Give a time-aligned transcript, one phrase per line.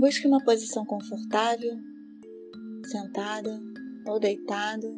[0.00, 1.78] Busque uma posição confortável,
[2.86, 3.60] sentada
[4.06, 4.88] ou deitada.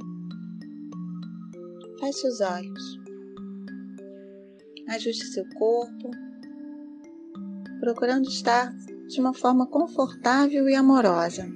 [1.98, 3.00] Feche os olhos.
[4.88, 6.08] Ajuste seu corpo,
[7.80, 8.72] procurando estar
[9.08, 11.48] de uma forma confortável e amorosa.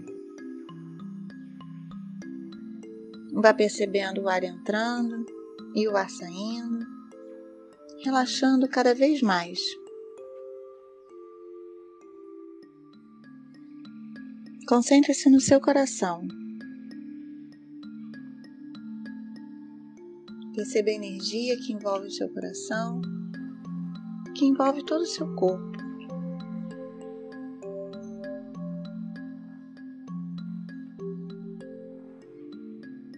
[3.33, 5.25] Vá percebendo o ar entrando
[5.73, 6.85] e o ar saindo,
[8.03, 9.61] relaxando cada vez mais.
[14.67, 16.27] Concentre-se no seu coração.
[20.57, 23.01] Perceba a energia que envolve o seu coração,
[24.35, 25.79] que envolve todo o seu corpo.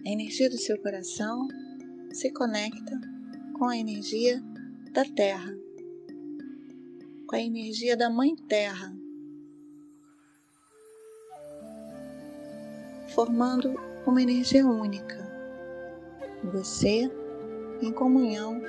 [0.05, 1.47] A energia do seu coração
[2.11, 3.01] se conecta
[3.57, 4.39] com a energia
[4.93, 5.57] da Terra,
[7.25, 8.95] com a energia da Mãe Terra
[13.09, 13.73] formando
[14.05, 15.17] uma energia única.
[16.53, 17.09] Você
[17.81, 18.61] em comunhão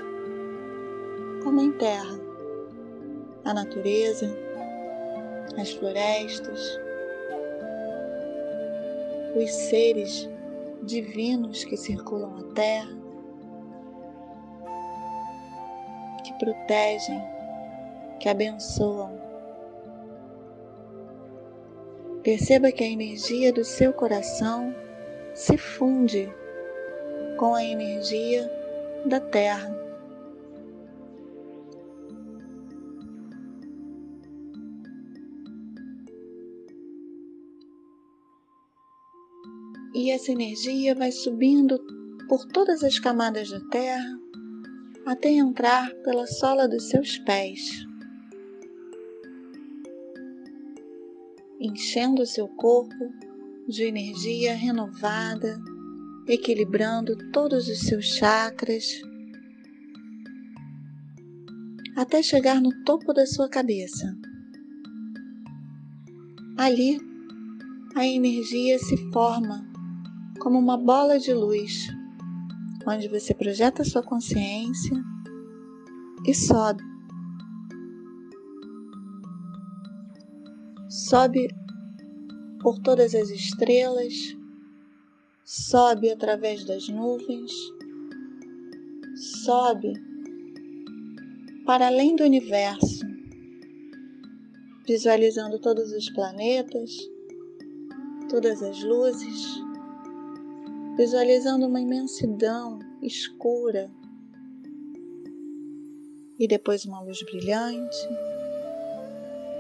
[1.43, 2.19] com a Mãe Terra,
[3.45, 4.27] a natureza,
[5.59, 6.79] as florestas,
[9.37, 10.29] os seres
[10.83, 12.97] divinos que circulam a Terra,
[16.25, 17.23] que protegem,
[18.19, 19.20] que abençoam
[22.23, 24.75] Perceba que a energia do seu coração
[25.35, 26.29] se funde
[27.39, 28.51] com a energia
[29.07, 29.75] da Terra.
[39.95, 41.79] E essa energia vai subindo
[42.29, 44.21] por todas as camadas da Terra
[45.07, 47.90] até entrar pela sola dos seus pés.
[51.61, 53.13] Enchendo seu corpo
[53.69, 55.61] de energia renovada,
[56.27, 58.85] equilibrando todos os seus chakras,
[61.95, 64.17] até chegar no topo da sua cabeça.
[66.57, 66.99] Ali,
[67.95, 69.69] a energia se forma
[70.41, 71.89] como uma bola de luz,
[72.87, 74.97] onde você projeta sua consciência
[76.27, 76.91] e sobe
[80.91, 81.49] sobe
[82.71, 84.15] por todas as estrelas,
[85.45, 87.51] sobe através das nuvens,
[89.45, 89.93] sobe
[91.67, 93.05] para além do universo,
[94.87, 96.93] visualizando todos os planetas,
[98.29, 99.61] todas as luzes,
[100.97, 103.91] visualizando uma imensidão escura
[106.39, 107.99] e depois uma luz brilhante,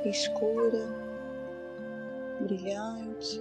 [0.04, 1.09] escura
[2.50, 3.40] brilhante,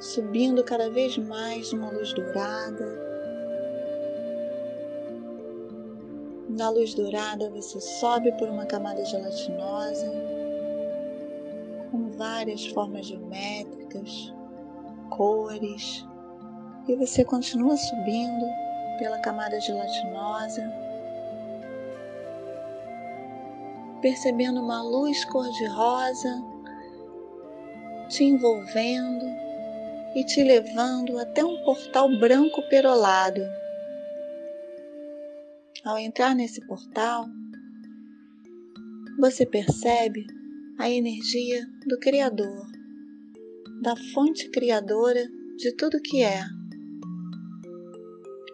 [0.00, 3.04] subindo cada vez mais uma luz dourada.
[6.48, 10.06] Na luz dourada você sobe por uma camada gelatinosa
[11.90, 14.32] com várias formas geométricas,
[15.10, 16.04] cores,
[16.88, 18.46] e você continua subindo
[18.98, 20.62] pela camada gelatinosa,
[24.02, 26.53] percebendo uma luz cor-de-rosa
[28.14, 29.26] te envolvendo
[30.14, 33.40] e te levando até um portal branco perolado.
[35.84, 37.26] Ao entrar nesse portal,
[39.18, 40.24] você percebe
[40.78, 42.64] a energia do Criador,
[43.82, 46.44] da fonte criadora de tudo que é.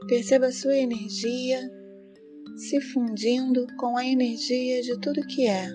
[0.08, 1.70] Perceba a sua energia
[2.56, 5.68] se fundindo com a energia de tudo que é.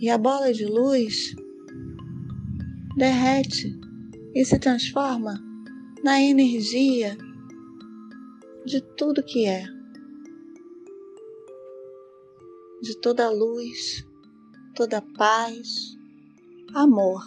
[0.00, 1.34] E a bola de luz
[2.98, 3.78] derrete
[4.34, 5.40] e se transforma
[6.02, 7.16] na energia
[8.66, 9.64] de tudo que é,
[12.82, 14.04] de toda luz,
[14.74, 15.96] toda paz,
[16.74, 17.22] amor.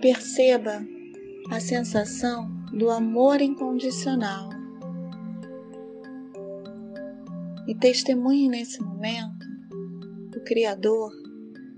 [0.00, 0.82] Perceba
[1.50, 4.48] a sensação do amor incondicional
[7.68, 9.39] e testemunhe nesse momento
[10.44, 11.12] Criador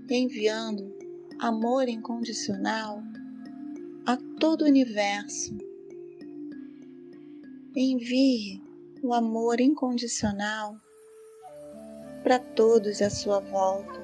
[0.09, 0.93] enviando
[1.39, 3.01] amor incondicional
[4.05, 5.55] a todo o universo.
[7.75, 8.61] Envie
[9.01, 10.77] o amor incondicional
[12.23, 13.99] para todos à sua volta,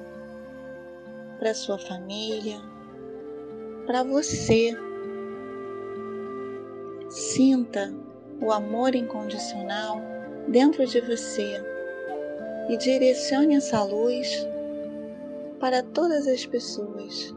[1.38, 2.60] para sua família,
[3.86, 4.76] para você.
[7.08, 7.92] Sinta
[8.40, 10.00] o amor incondicional
[10.48, 11.60] dentro de você
[12.68, 14.46] e direcione essa luz
[15.60, 17.34] para todas as pessoas.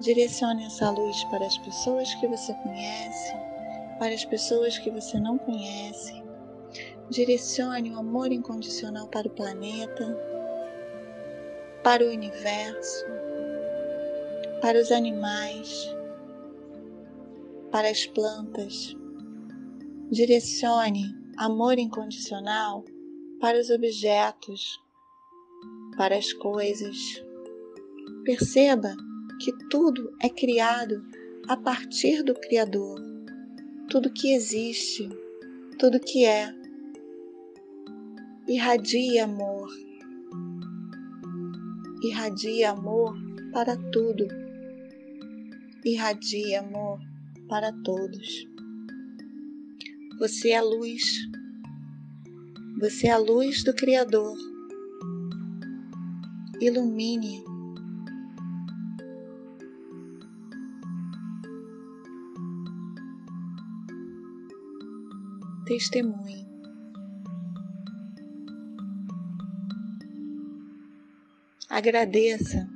[0.00, 3.32] Direcione essa luz para as pessoas que você conhece,
[3.98, 6.22] para as pessoas que você não conhece.
[7.08, 10.16] Direcione o amor incondicional para o planeta,
[11.82, 13.04] para o universo,
[14.60, 15.94] para os animais,
[17.70, 18.94] para as plantas.
[20.10, 22.84] Direcione amor incondicional
[23.40, 24.78] para os objetos,
[26.00, 27.22] para as coisas.
[28.24, 28.96] Perceba
[29.38, 31.04] que tudo é criado
[31.46, 32.98] a partir do Criador.
[33.90, 35.10] Tudo que existe,
[35.78, 36.54] tudo que é.
[38.48, 39.68] Irradie amor.
[42.02, 43.14] Irradie amor
[43.52, 44.26] para tudo.
[45.84, 46.98] Irradie amor
[47.46, 48.48] para todos.
[50.18, 51.02] Você é luz.
[52.80, 54.49] Você é a luz do Criador.
[56.60, 57.42] Ilumine.
[65.64, 66.46] Testemunhe.
[71.70, 72.68] Agradeça.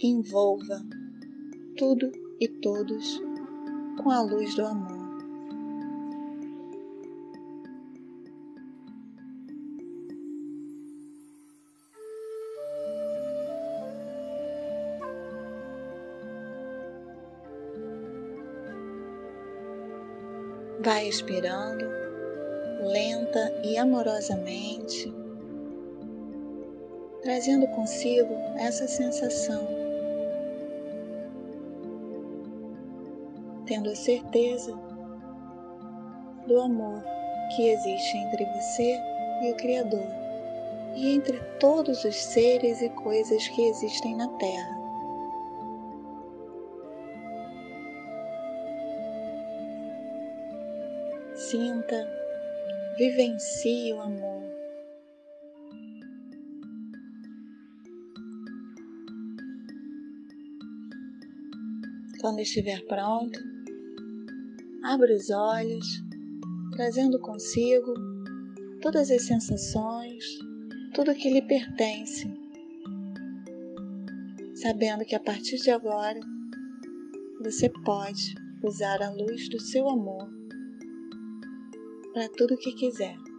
[0.00, 0.80] Envolva
[1.76, 3.20] tudo e todos
[4.00, 4.95] com a luz do amor.
[20.86, 21.84] Vai expirando
[22.78, 25.12] lenta e amorosamente,
[27.24, 29.66] trazendo consigo essa sensação
[33.66, 34.78] tendo a certeza
[36.46, 37.02] do amor
[37.56, 38.96] que existe entre você
[39.42, 40.06] e o Criador
[40.94, 44.85] e entre todos os seres e coisas que existem na Terra.
[51.56, 52.06] Sinta,
[52.98, 54.42] vivencie o amor.
[62.20, 63.40] Quando estiver pronto,
[64.82, 65.86] Abra os olhos,
[66.72, 67.94] trazendo consigo
[68.82, 70.38] todas as sensações,
[70.92, 72.30] tudo que lhe pertence,
[74.56, 76.20] sabendo que a partir de agora
[77.42, 80.35] você pode usar a luz do seu amor
[82.16, 83.35] para tudo o que quiser.